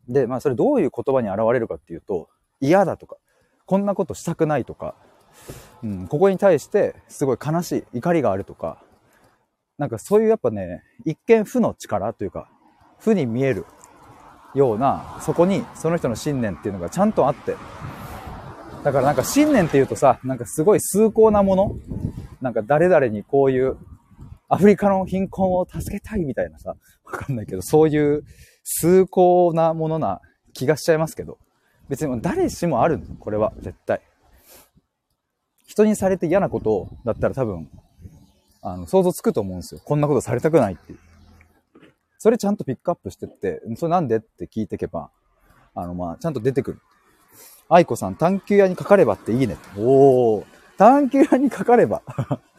[0.08, 3.18] で、まあそれどういう言葉に現れるかっていうと、嫌だとか、
[3.66, 4.96] こんなことしたくないとか、
[5.84, 8.82] うん、ここに対してすごい悲しい、怒りがあるとか、
[9.78, 12.50] なんかそういうやっぱね、一見負の力というか、
[13.00, 13.66] 負に見える
[14.56, 17.56] ような、そこにその人の信念っていうのがちゃんとあって、
[18.84, 21.76] だからなんか信念っていうとさ、なんかすごい崇高なもの
[22.42, 23.78] なんか誰々にこういう
[24.48, 28.24] アフリカの貧困を助けたいみたいなさ、わかんないけど、そういう
[28.70, 30.20] 崇高なものな
[30.54, 31.38] 気がしちゃいますけど、
[31.88, 34.02] 別に誰しもあるこれは、絶対。
[35.66, 37.70] 人にされて嫌なことだったら多分、
[38.62, 39.82] あの、想像つくと思うんですよ。
[39.86, 41.00] こんなことされたくないっていう。
[42.18, 45.12] それちゃんとピックアップしてって、それなんでって聞いていけば、
[45.74, 46.82] あの、まあ、ちゃんと出てくる。
[47.70, 49.56] 愛子さん、探求屋にかかればっていいね。
[49.78, 50.46] おー、
[50.78, 52.02] 探求屋にかかれば。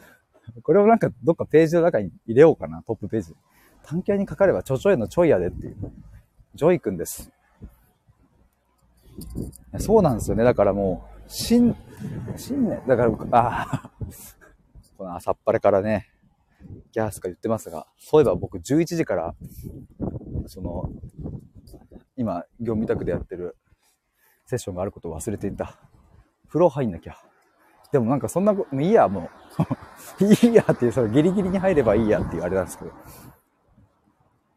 [0.63, 3.35] これをなんかどっかページの中に入れようかな、トップページ。
[3.83, 5.75] 探求屋にかかればちょちょいのちょいやでっていう。
[6.55, 7.31] ジョイ君です。
[9.79, 10.43] そうなんですよね。
[10.43, 11.75] だからもう、信、
[12.35, 13.91] 信念、だから、ああ
[14.97, 16.09] この朝っぱらからね、
[16.91, 19.35] ギャースカ言ってますが、そういえば僕11時から、
[20.47, 20.89] その、
[22.17, 23.55] 今、業務委託でやってる
[24.45, 25.77] セッションがあることを忘れていた。
[26.47, 27.15] 風呂入んなきゃ。
[27.91, 29.29] でもなんかそんな、もういいや、も
[30.19, 30.23] う。
[30.25, 32.91] いいやっていう、そのギリギリに入ればいいやっていうあれなんですけど。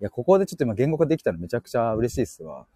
[0.02, 2.66] いや、ここでちょっと今言語化できたのめちゃくちゃ嬉しいっすわ。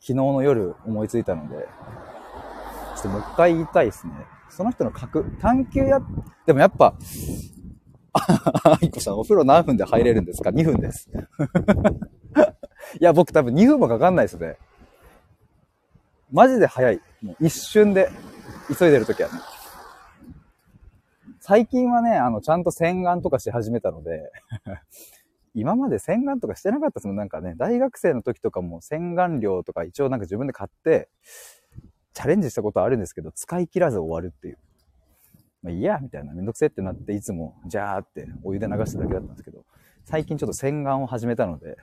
[0.00, 4.12] 昨日の夜思いついたので、ちょっともう一回言いたいですね。
[4.50, 6.00] その人の格、探求や、
[6.44, 6.96] でもやっぱ、
[8.64, 11.08] あいこさん、お風呂何分で入れるんですか ?2 分です。
[13.00, 14.56] いや、僕多分2分もかかんないですね。
[16.32, 17.00] マジで早い。
[17.22, 18.10] もう一瞬で、
[18.76, 19.38] 急いでるときはね。
[21.38, 24.32] 最近はね、あの、ちゃんと洗顔とかし始めたので
[25.56, 27.16] 今まで洗顔とかしてなかったですもん。
[27.16, 31.08] なんかね、大学生の時とかも洗顔料とか一応なんか自分で買って、
[32.12, 34.58] チャレンジしたことあるんですけど、使い切らず終わるっていう。
[35.62, 36.34] まあ、いいや、みたいな。
[36.34, 39.64] めんどくせえってなって、いつも、じゃーってお湯で流しただけだったんですけど、
[40.04, 41.78] 最近ちょっと洗顔を始めたので、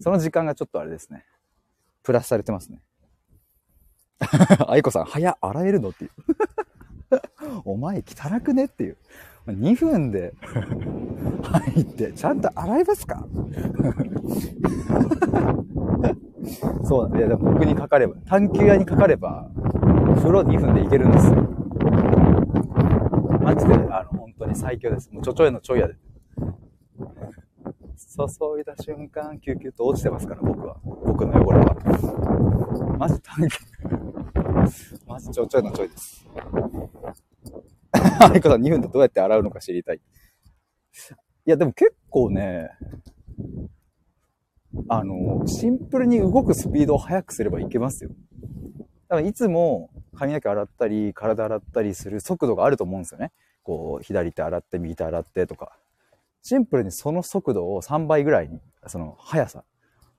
[0.00, 1.24] その時間がちょっとあれですね。
[2.02, 2.82] プラスされてますね。
[4.68, 5.88] 愛子さん、早、洗えるの？
[5.90, 6.10] っていう。
[7.64, 8.66] お前汚くね？
[8.66, 8.98] っていう。
[9.52, 10.34] 2分で
[11.42, 13.26] 入って、ちゃんと洗いますか？
[16.84, 19.50] そうだ、いやでも僕にかかれば、探求屋にかかれば、
[20.16, 21.34] 風呂2分でいけるんですよ。
[23.42, 25.10] マジで、あの、本当に最強です。
[25.12, 25.94] もうちょちょいのちょいやで。
[27.96, 30.76] 注いだ瞬間、救急と落ちてますから、僕は。
[30.84, 31.76] 僕の汚れは。
[32.98, 33.58] マジ探求。
[35.06, 36.26] マジちょちょいのちょいです。
[38.20, 39.96] あいこさん2分でどうやって洗うのか知りたい。
[39.96, 40.00] い
[41.50, 42.70] や、でも結構ね、
[44.88, 48.10] あの、シンプルに動くスピードを速くすればいけますよ。
[49.08, 53.32] だからいつも髪の毛洗ったり、体洗ったりする速度があると思うんですよね。
[53.62, 55.78] こう、左手洗って、右手洗ってとか。
[56.42, 59.64] シンプルにその速度を3倍ぐらいに、その速さ。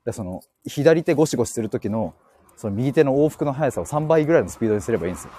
[0.05, 2.15] でその、左手ゴシゴシするときの、
[2.55, 5.33] その右手の往復の速さを3倍ぐらいのスピードにすればいいんですよ。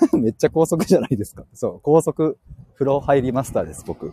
[0.18, 1.44] めっちゃ高速じゃないですか。
[1.54, 2.38] そう、高速
[2.74, 4.12] 風呂入りマスターです、僕。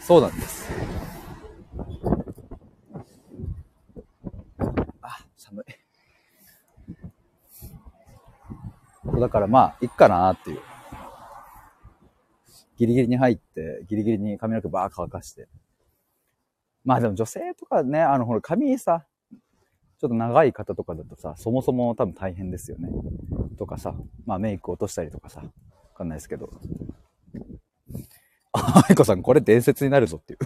[0.00, 0.70] そうなんです。
[5.02, 5.64] あ、寒い。
[9.20, 10.60] だからまあ、いっかなーっていう。
[12.76, 15.48] ギリギリに入って、ギリギリに髪の毛バー乾かして。
[16.84, 19.06] まあでも女性とかね、あの、ほら、髪さ、
[19.98, 22.90] ちょっと長い方とかだとさ、そもそも多分大変ですよね。
[23.58, 23.94] とかさ、
[24.26, 25.46] まあメイク落としたりとかさ、わ
[25.96, 26.50] かんないですけど。
[28.52, 30.38] あ、愛子さん、これ伝説になるぞっていう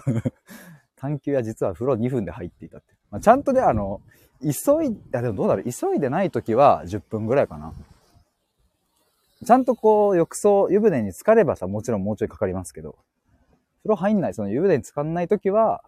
[0.95, 2.93] 探求は実は風呂2分で入っていたって。
[3.09, 4.01] まあ、ちゃんとね、あの、
[4.41, 7.73] 急い、いやでもどうだろう、急いでない時は10分ぐらいかな。
[9.45, 12.97] ちゃんとこう、浴槽、湯船に浸かればさ、もちろんもうちょいかかりますけど、
[13.83, 15.83] 風呂入んない、その湯船に浸かんない時は、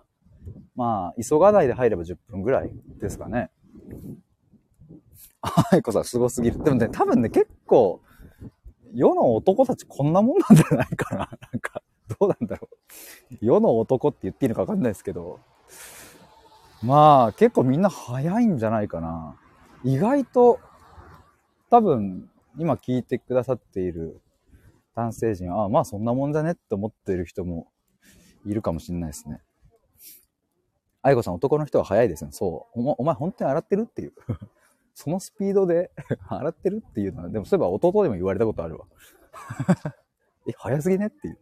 [0.76, 3.52] まあ、急がないで入れば10分ぐらいですかね。
[5.42, 6.64] あいこさん、すごすぎる。
[6.64, 8.02] でもね、多分ね、結構、
[8.94, 11.30] 世の男たちこんなもんなんじゃないかな。
[11.52, 11.82] なんか、
[12.20, 13.36] どうなんだろう。
[13.42, 15.40] 世の男って言っていいのかわかんないですけど、
[16.82, 19.36] まあ、結構みんな早いんじゃないかな。
[19.84, 20.60] 意外と、
[21.70, 24.22] 多分、今聞いてくださっている
[24.96, 27.68] 男性陣は、あまあそんなもんじゃねって思ってる人も
[28.46, 29.42] いるかもしれないですね。
[31.04, 32.32] 愛子さん、男の人は早いですね。
[32.32, 32.80] そう。
[32.80, 34.14] お前、お前本当に洗ってるっていう。
[34.96, 35.92] そのスピードで
[36.30, 38.86] 洗ってるっていうのは、でもそういえば弟でも言われたことあるわ。
[40.48, 41.38] え、早すぎねっていう。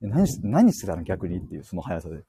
[0.00, 2.24] 何し、何してたの逆にっていう、その速さで。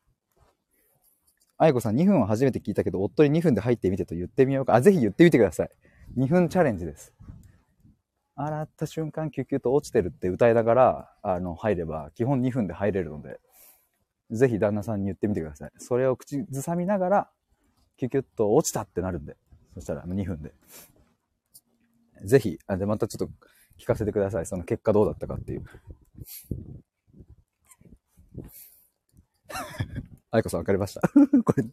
[1.58, 4.76] 愛子さん、2分は初めて聞いたけど、夫に2分で入ってみてと言ってみようか。
[4.76, 5.70] あ、ぜひ言ってみてください。
[6.18, 7.14] 2分チャレンジです。
[8.36, 13.40] 洗った瞬間、キュキュと落ちてるって歌いながら、あの、入れば、基本2分で入れるので、
[14.32, 15.72] ぜひ旦那さんに言ってみてください。
[15.78, 17.30] それを口ずさみながら、
[17.98, 19.36] キュキュッと落ちたってなるんで。
[19.74, 20.54] そしたら2分で。
[22.24, 23.34] ぜひ、あで、またちょっと
[23.80, 24.46] 聞かせてください。
[24.46, 25.64] その結果どうだったかっていう。
[30.32, 31.02] 愛子さん分かりました？
[31.44, 31.64] これ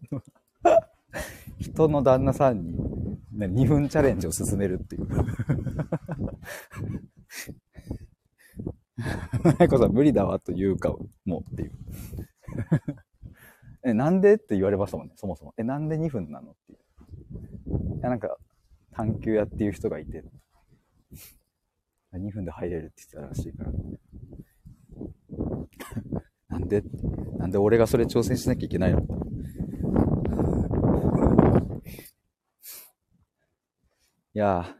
[1.58, 5.08] 人の旦那さんに、ね、2分チャレンジを進めるっていう
[9.58, 11.72] 愛子さん無理だわというかもうっていう
[13.84, 15.54] え、なんでって言われましたもんね、そもそも。
[15.58, 16.78] え、なんで2分なのっていう。
[17.98, 18.36] いや、なんか、
[18.92, 20.24] 探求屋っていう人がいて、
[22.12, 23.72] 2分で入れるって言ってたらしいから。
[26.48, 26.82] なんで、
[27.38, 29.00] なんで俺がそれ挑戦しなきゃいけないの？
[34.34, 34.74] いやぁ、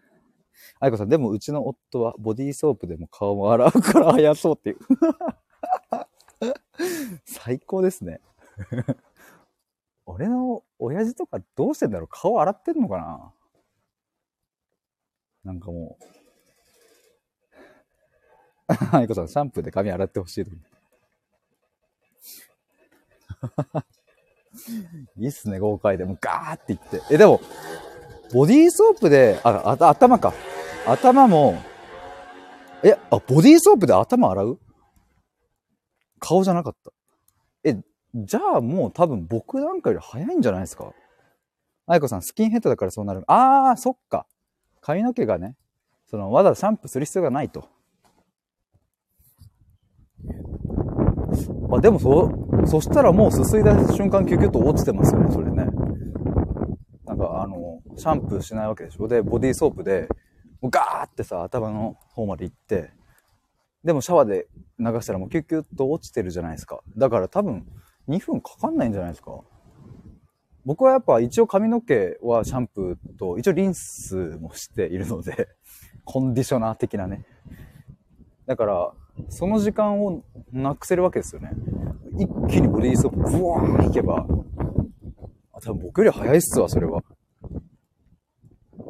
[0.81, 4.77] 愛子さん、でもうちの夫はボディーソープでも顔も洗うから早そうっていう。
[7.25, 8.21] 最高ですね。
[10.07, 12.09] 俺の親父とかどうしてんだろう？
[12.09, 13.33] 顔洗ってんのか
[15.45, 15.45] な？
[15.45, 16.05] なんかもう。
[18.97, 20.47] 愛子さん、シャンプーで髪洗ってほしい。
[25.19, 26.05] いいっすね、豪快で。
[26.05, 27.03] もうガーっていって。
[27.11, 27.41] え、でも、
[28.33, 30.33] ボディーソープで、あ、あ頭か。
[30.87, 31.61] 頭も、
[32.83, 34.59] え、あ、ボディーソープで頭洗う？
[36.19, 36.93] 顔じゃなかった。
[37.65, 37.77] え、
[38.15, 40.93] じゃあもう多分僕なんかより早いんじゃないですか？
[41.87, 43.23] 愛子さん、スキンヘッドだからそうなる。
[43.27, 44.27] あー、そっか。
[44.81, 45.57] 髪の毛がね、
[46.07, 47.69] その、わざわざシャンプーする必要がないと。
[51.73, 52.31] あ、でもそ、
[52.67, 55.67] そしたらもうすすいだ瞬間キュキュッと落ちてますよね、それね。
[57.05, 59.09] なんかあの、シャンプーしないわけでしょ？
[59.09, 60.09] で、ボディーソープで、
[60.61, 62.91] もうガーってさ、頭の方まで行って、
[63.87, 64.49] でもシャワーで
[64.81, 66.81] 流したらもうキュッキュッと落ちてるじゃないですか。
[66.97, 67.65] だから多分
[68.09, 69.41] 2分かかんないんじゃないですか。
[70.65, 75.49] 僕はやっぱ一応髪の毛はシャンプーと、一応リンスもしているので、
[76.05, 77.25] コンディショナー的なね。
[78.47, 78.93] だから、
[79.29, 81.53] その時間をなくせるわけですよね。
[82.19, 84.27] 一気にボディーソープブワーンいけば、
[85.53, 87.05] あ、多分僕より早いっすわ、それは。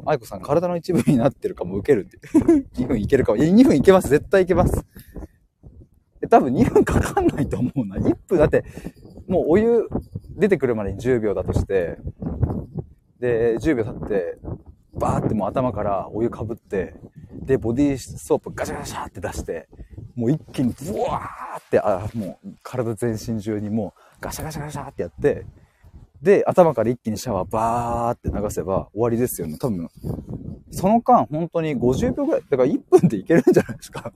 [0.05, 2.19] 愛子さん、体の一部になってるかも受けるって。
[2.81, 3.37] 2分いけるかも。
[3.37, 4.09] いや、2分いけます。
[4.09, 4.85] 絶対いけます。
[6.29, 7.97] 多分2分かかんないと思うな。
[7.97, 8.65] 1分、だって、
[9.27, 9.87] もうお湯
[10.35, 11.97] 出てくるまでに10秒だとして、
[13.19, 14.37] で、10秒経って、
[14.93, 16.95] バーってもう頭からお湯かぶって、
[17.45, 19.67] で、ボディーソープガシャガシャって出して、
[20.15, 25.45] もう一気にブワーって、あ、もう体全身中にもうガシャガシャガシャってやって、
[26.21, 29.57] で、頭から一気にシャワーバーって流せば終わりですよね。
[29.57, 29.89] 多分、
[30.71, 34.11] その間本当に50秒ぐらい、だから1分でいけるんじゃないですか。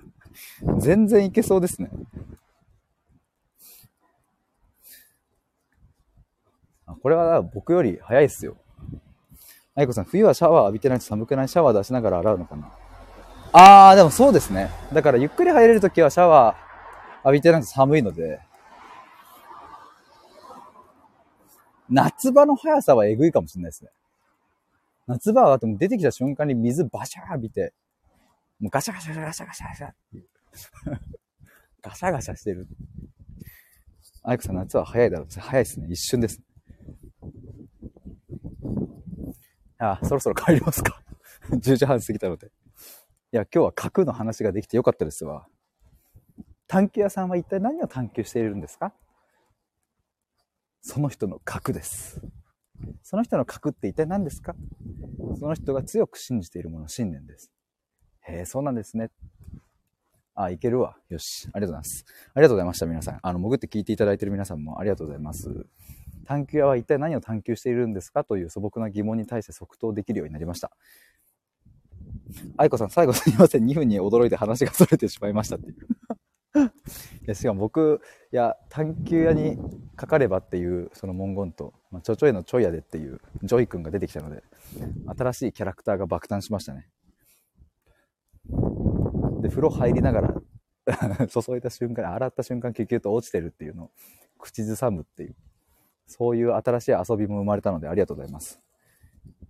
[0.78, 1.90] 全然いけそうですね。
[7.02, 8.56] これは僕より早いっすよ。
[9.74, 11.48] 愛子さん、冬はシャワー浴びてないと寒くない？
[11.48, 12.72] シャワー出しながら洗うのかな？
[13.52, 14.70] あー、でもそうですね。
[14.92, 18.40] だからゆっくり入れるときはシャワー浴びてないと寒いので、
[21.90, 23.90] 夏場の速さはえぐいかもしれないですね。
[25.06, 27.72] 夏場はでも出てきた瞬間に水バシャー浴びて、
[28.58, 30.28] もうガシャガシャガシャガシャガシャっていう。
[31.82, 32.66] ガシャガシャしてる。
[34.22, 35.40] アイクさん夏は早いだろう。
[35.40, 35.86] 早いですね。
[35.90, 36.40] 一瞬です。
[39.78, 41.00] あ、そろそろ帰りますか。
[41.50, 42.46] 10時半過ぎたので。
[42.46, 42.50] い
[43.30, 45.46] や、今日は核の話ができてよかったですわ。
[46.66, 48.92] 探求屋さんは一体何を探求しているんですか？
[50.88, 52.22] その人の核です。
[53.02, 54.54] その人の核って一体何ですか？
[55.40, 57.50] その人が強く信じているもの、信念です。
[58.28, 59.10] へえ、そうなんですね。
[60.36, 60.96] あ、いけるわ。
[61.08, 61.48] よし。
[61.52, 62.04] ありがとうございます。
[62.34, 63.18] ありがとうございました、皆さん。
[63.20, 65.66] あの、潜って聞いていただいている皆さんもありがとうございます。
[66.24, 68.22] 探求屋は一体何を探求しているんですか？
[68.22, 70.70] という素朴な疑問に対して即答できるようになりました。
[72.56, 73.64] 愛子さん、最後すいません。
[73.64, 75.76] 2分に驚いて話が逸れてしまいましたっていう。
[76.64, 76.70] い
[77.26, 78.00] や、しかも僕、
[78.32, 79.58] いや、探求屋に
[79.96, 84.42] かかればっていうその文言と、まあ、ちょちょいのちょいやでっていうジョイ君が出てきたので、
[85.16, 86.88] 新しいキャラクターが爆誕しましたね。
[89.42, 90.34] で、風呂入りながら
[91.28, 93.90] 注いだ瞬間、洗った瞬間、キュキュッと落ちてるっていうのを
[94.38, 95.36] 口ずさむっていう、
[96.06, 98.60] そういう新しい遊びも生まれたのでありがとうございます。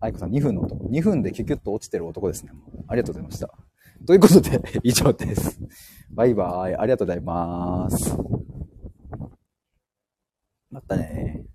[0.00, 0.84] 愛子さん2分の男。
[0.86, 2.52] 2分でキュキュッと落ちてる男ですね。
[2.88, 3.65] ありがとうございました。
[4.04, 5.60] ということで、 以上です。
[6.10, 6.76] バイバーイ。
[6.76, 8.16] ありがとうございます。
[10.70, 11.46] またね